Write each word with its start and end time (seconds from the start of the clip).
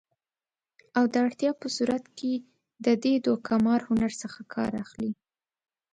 او 0.97 1.03
د 1.13 1.15
اړتیا 1.25 1.51
په 1.61 1.67
صورت 1.75 2.03
کې 2.17 2.33
د 2.85 2.87
دې 3.03 3.15
دوکه 3.25 3.53
مار 3.65 3.81
هنر 3.89 4.11
څخه 4.21 4.39
کار 4.53 4.71
اخلي 4.83 5.11